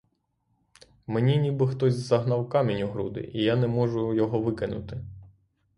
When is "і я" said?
3.33-3.55